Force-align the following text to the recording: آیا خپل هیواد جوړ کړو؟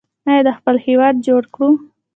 آیا 0.29 0.51
خپل 0.57 0.75
هیواد 0.87 1.15
جوړ 1.27 1.43
کړو؟ 1.53 1.69